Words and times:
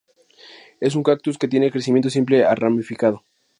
Es 0.79 0.95
un 0.95 1.03
cactus 1.03 1.37
que 1.37 1.47
tiene 1.47 1.69
crecimiento 1.69 2.09
simple 2.09 2.43
a 2.43 2.55
ramificado. 2.55 3.23